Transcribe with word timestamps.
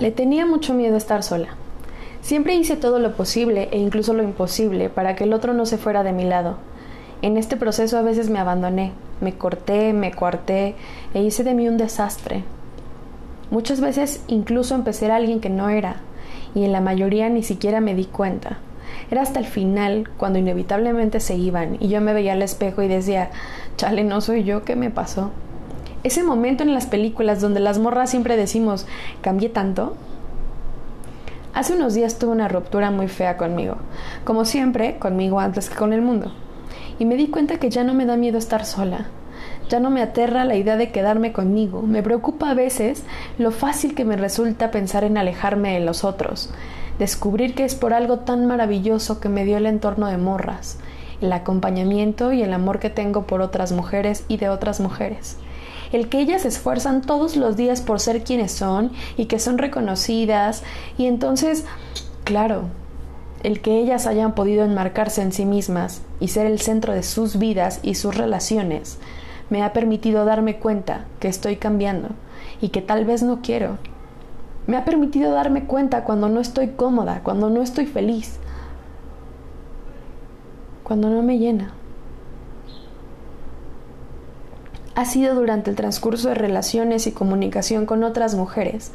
Le 0.00 0.10
tenía 0.10 0.44
mucho 0.44 0.74
miedo 0.74 0.96
estar 0.96 1.22
sola. 1.22 1.50
Siempre 2.20 2.56
hice 2.56 2.74
todo 2.74 2.98
lo 2.98 3.12
posible 3.12 3.68
e 3.70 3.78
incluso 3.78 4.12
lo 4.12 4.24
imposible 4.24 4.88
para 4.88 5.14
que 5.14 5.22
el 5.22 5.32
otro 5.32 5.54
no 5.54 5.66
se 5.66 5.78
fuera 5.78 6.02
de 6.02 6.12
mi 6.12 6.24
lado. 6.24 6.56
En 7.22 7.36
este 7.36 7.56
proceso 7.56 7.96
a 7.96 8.02
veces 8.02 8.28
me 8.28 8.40
abandoné, 8.40 8.92
me 9.20 9.34
corté, 9.34 9.92
me 9.92 10.10
coarté 10.10 10.74
e 11.14 11.22
hice 11.22 11.44
de 11.44 11.54
mí 11.54 11.68
un 11.68 11.76
desastre. 11.76 12.42
Muchas 13.52 13.80
veces 13.80 14.24
incluso 14.26 14.74
empecé 14.74 15.10
a 15.12 15.16
alguien 15.16 15.40
que 15.40 15.48
no 15.48 15.68
era, 15.68 15.98
y 16.56 16.64
en 16.64 16.72
la 16.72 16.80
mayoría 16.80 17.28
ni 17.28 17.44
siquiera 17.44 17.80
me 17.80 17.94
di 17.94 18.06
cuenta. 18.06 18.58
Era 19.12 19.22
hasta 19.22 19.38
el 19.38 19.46
final, 19.46 20.08
cuando 20.16 20.40
inevitablemente 20.40 21.20
se 21.20 21.36
iban, 21.36 21.76
y 21.78 21.86
yo 21.86 22.00
me 22.00 22.14
veía 22.14 22.32
al 22.32 22.42
espejo 22.42 22.82
y 22.82 22.88
decía, 22.88 23.30
chale, 23.76 24.02
no 24.02 24.20
soy 24.20 24.42
yo, 24.42 24.64
¿qué 24.64 24.74
me 24.74 24.90
pasó? 24.90 25.30
Ese 26.04 26.22
momento 26.22 26.62
en 26.62 26.74
las 26.74 26.84
películas 26.84 27.40
donde 27.40 27.60
las 27.60 27.78
morras 27.78 28.10
siempre 28.10 28.36
decimos, 28.36 28.86
¿cambié 29.22 29.48
tanto? 29.48 29.96
Hace 31.54 31.72
unos 31.72 31.94
días 31.94 32.18
tuve 32.18 32.32
una 32.32 32.46
ruptura 32.46 32.90
muy 32.90 33.08
fea 33.08 33.38
conmigo, 33.38 33.76
como 34.22 34.44
siempre, 34.44 34.98
conmigo 34.98 35.40
antes 35.40 35.70
que 35.70 35.76
con 35.76 35.94
el 35.94 36.02
mundo. 36.02 36.30
Y 36.98 37.06
me 37.06 37.16
di 37.16 37.28
cuenta 37.28 37.56
que 37.56 37.70
ya 37.70 37.84
no 37.84 37.94
me 37.94 38.04
da 38.04 38.18
miedo 38.18 38.36
estar 38.36 38.66
sola. 38.66 39.06
Ya 39.70 39.80
no 39.80 39.88
me 39.88 40.02
aterra 40.02 40.44
la 40.44 40.56
idea 40.56 40.76
de 40.76 40.92
quedarme 40.92 41.32
conmigo. 41.32 41.80
Me 41.80 42.02
preocupa 42.02 42.50
a 42.50 42.54
veces 42.54 43.02
lo 43.38 43.50
fácil 43.50 43.94
que 43.94 44.04
me 44.04 44.18
resulta 44.18 44.70
pensar 44.70 45.04
en 45.04 45.16
alejarme 45.16 45.72
de 45.72 45.80
los 45.80 46.04
otros. 46.04 46.50
Descubrir 46.98 47.54
que 47.54 47.64
es 47.64 47.74
por 47.74 47.94
algo 47.94 48.18
tan 48.18 48.44
maravilloso 48.44 49.20
que 49.20 49.30
me 49.30 49.46
dio 49.46 49.56
el 49.56 49.64
entorno 49.64 50.08
de 50.08 50.18
morras, 50.18 50.78
el 51.22 51.32
acompañamiento 51.32 52.34
y 52.34 52.42
el 52.42 52.52
amor 52.52 52.78
que 52.78 52.90
tengo 52.90 53.26
por 53.26 53.40
otras 53.40 53.72
mujeres 53.72 54.26
y 54.28 54.36
de 54.36 54.50
otras 54.50 54.80
mujeres 54.80 55.38
el 55.92 56.08
que 56.08 56.20
ellas 56.20 56.42
se 56.42 56.48
esfuerzan 56.48 57.02
todos 57.02 57.36
los 57.36 57.56
días 57.56 57.80
por 57.80 58.00
ser 58.00 58.24
quienes 58.24 58.52
son 58.52 58.92
y 59.16 59.26
que 59.26 59.38
son 59.38 59.58
reconocidas 59.58 60.62
y 60.98 61.06
entonces, 61.06 61.64
claro, 62.24 62.64
el 63.42 63.60
que 63.60 63.78
ellas 63.78 64.06
hayan 64.06 64.34
podido 64.34 64.64
enmarcarse 64.64 65.22
en 65.22 65.32
sí 65.32 65.44
mismas 65.44 66.02
y 66.20 66.28
ser 66.28 66.46
el 66.46 66.60
centro 66.60 66.92
de 66.92 67.02
sus 67.02 67.38
vidas 67.38 67.80
y 67.82 67.94
sus 67.94 68.16
relaciones, 68.16 68.98
me 69.50 69.62
ha 69.62 69.72
permitido 69.72 70.24
darme 70.24 70.56
cuenta 70.56 71.04
que 71.20 71.28
estoy 71.28 71.56
cambiando 71.56 72.08
y 72.60 72.70
que 72.70 72.80
tal 72.80 73.04
vez 73.04 73.22
no 73.22 73.42
quiero. 73.42 73.78
Me 74.66 74.78
ha 74.78 74.86
permitido 74.86 75.32
darme 75.32 75.64
cuenta 75.64 76.04
cuando 76.04 76.30
no 76.30 76.40
estoy 76.40 76.68
cómoda, 76.68 77.20
cuando 77.22 77.50
no 77.50 77.60
estoy 77.60 77.84
feliz, 77.84 78.38
cuando 80.82 81.10
no 81.10 81.22
me 81.22 81.38
llena 81.38 81.74
ha 84.94 85.04
sido 85.04 85.34
durante 85.34 85.70
el 85.70 85.76
transcurso 85.76 86.28
de 86.28 86.34
relaciones 86.34 87.06
y 87.06 87.12
comunicación 87.12 87.86
con 87.86 88.04
otras 88.04 88.34
mujeres, 88.34 88.92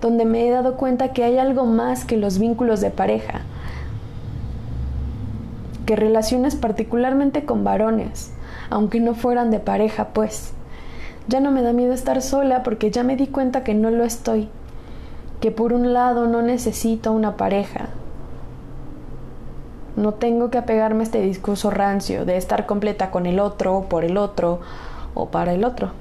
donde 0.00 0.24
me 0.24 0.46
he 0.46 0.50
dado 0.50 0.76
cuenta 0.76 1.12
que 1.12 1.24
hay 1.24 1.38
algo 1.38 1.66
más 1.66 2.04
que 2.04 2.16
los 2.16 2.38
vínculos 2.38 2.80
de 2.80 2.90
pareja, 2.90 3.42
que 5.86 5.96
relaciones 5.96 6.56
particularmente 6.56 7.44
con 7.44 7.64
varones, 7.64 8.32
aunque 8.70 9.00
no 9.00 9.14
fueran 9.14 9.50
de 9.50 9.60
pareja, 9.60 10.08
pues. 10.08 10.52
Ya 11.28 11.40
no 11.40 11.50
me 11.50 11.62
da 11.62 11.72
miedo 11.72 11.92
estar 11.92 12.20
sola 12.22 12.62
porque 12.62 12.90
ya 12.90 13.04
me 13.04 13.16
di 13.16 13.28
cuenta 13.28 13.62
que 13.62 13.74
no 13.74 13.90
lo 13.90 14.04
estoy, 14.04 14.48
que 15.40 15.50
por 15.50 15.72
un 15.72 15.92
lado 15.92 16.26
no 16.26 16.42
necesito 16.42 17.12
una 17.12 17.36
pareja, 17.36 17.90
no 19.96 20.14
tengo 20.14 20.50
que 20.50 20.58
apegarme 20.58 21.00
a 21.00 21.02
este 21.04 21.20
discurso 21.20 21.70
rancio 21.70 22.24
de 22.24 22.36
estar 22.36 22.66
completa 22.66 23.10
con 23.10 23.26
el 23.26 23.38
otro 23.38 23.76
o 23.76 23.88
por 23.88 24.04
el 24.04 24.16
otro 24.16 24.60
o 25.14 25.30
para 25.30 25.54
el 25.54 25.64
otro. 25.64 25.92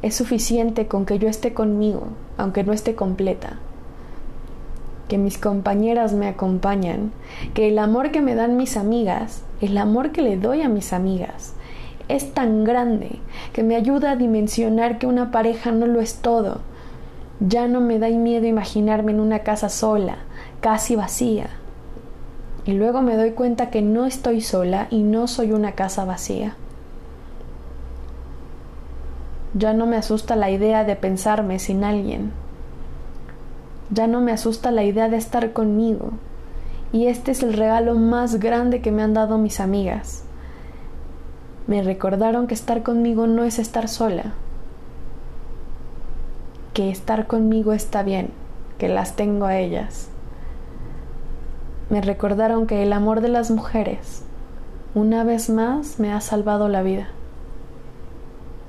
Es 0.00 0.14
suficiente 0.14 0.86
con 0.86 1.06
que 1.06 1.18
yo 1.18 1.28
esté 1.28 1.54
conmigo, 1.54 2.08
aunque 2.36 2.62
no 2.62 2.72
esté 2.72 2.94
completa. 2.94 3.58
Que 5.08 5.18
mis 5.18 5.38
compañeras 5.38 6.12
me 6.12 6.28
acompañan, 6.28 7.12
que 7.54 7.68
el 7.68 7.78
amor 7.78 8.10
que 8.10 8.20
me 8.20 8.34
dan 8.34 8.56
mis 8.56 8.76
amigas, 8.76 9.42
el 9.60 9.76
amor 9.76 10.12
que 10.12 10.22
le 10.22 10.36
doy 10.36 10.62
a 10.62 10.68
mis 10.68 10.92
amigas, 10.92 11.54
es 12.08 12.32
tan 12.32 12.64
grande 12.64 13.18
que 13.52 13.62
me 13.62 13.76
ayuda 13.76 14.12
a 14.12 14.16
dimensionar 14.16 14.98
que 14.98 15.06
una 15.06 15.30
pareja 15.30 15.72
no 15.72 15.86
lo 15.86 16.00
es 16.00 16.16
todo. 16.16 16.60
Ya 17.40 17.68
no 17.68 17.80
me 17.80 17.98
da 17.98 18.08
miedo 18.08 18.46
imaginarme 18.46 19.12
en 19.12 19.20
una 19.20 19.40
casa 19.40 19.68
sola, 19.68 20.18
casi 20.60 20.96
vacía. 20.96 21.48
Y 22.64 22.72
luego 22.72 23.02
me 23.02 23.16
doy 23.16 23.32
cuenta 23.32 23.70
que 23.70 23.82
no 23.82 24.06
estoy 24.06 24.40
sola 24.40 24.88
y 24.90 25.02
no 25.02 25.26
soy 25.26 25.52
una 25.52 25.72
casa 25.72 26.04
vacía. 26.04 26.56
Ya 29.58 29.72
no 29.72 29.86
me 29.86 29.96
asusta 29.96 30.36
la 30.36 30.50
idea 30.52 30.84
de 30.84 30.94
pensarme 30.94 31.58
sin 31.58 31.82
alguien. 31.82 32.30
Ya 33.90 34.06
no 34.06 34.20
me 34.20 34.30
asusta 34.30 34.70
la 34.70 34.84
idea 34.84 35.08
de 35.08 35.16
estar 35.16 35.52
conmigo. 35.52 36.12
Y 36.92 37.06
este 37.06 37.32
es 37.32 37.42
el 37.42 37.54
regalo 37.54 37.96
más 37.96 38.38
grande 38.38 38.80
que 38.80 38.92
me 38.92 39.02
han 39.02 39.14
dado 39.14 39.36
mis 39.36 39.58
amigas. 39.58 40.22
Me 41.66 41.82
recordaron 41.82 42.46
que 42.46 42.54
estar 42.54 42.84
conmigo 42.84 43.26
no 43.26 43.42
es 43.42 43.58
estar 43.58 43.88
sola. 43.88 44.32
Que 46.72 46.90
estar 46.90 47.26
conmigo 47.26 47.72
está 47.72 48.04
bien, 48.04 48.30
que 48.78 48.88
las 48.88 49.16
tengo 49.16 49.46
a 49.46 49.58
ellas. 49.58 50.08
Me 51.90 52.00
recordaron 52.00 52.68
que 52.68 52.84
el 52.84 52.92
amor 52.92 53.22
de 53.22 53.28
las 53.28 53.50
mujeres, 53.50 54.22
una 54.94 55.24
vez 55.24 55.50
más, 55.50 55.98
me 55.98 56.12
ha 56.12 56.20
salvado 56.20 56.68
la 56.68 56.82
vida. 56.82 57.08